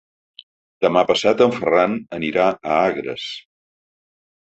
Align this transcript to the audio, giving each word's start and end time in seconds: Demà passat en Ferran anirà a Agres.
Demà 0.85 1.03
passat 1.11 1.45
en 1.47 1.55
Ferran 1.59 1.95
anirà 2.19 2.51
a 2.55 2.83
Agres. 2.91 3.31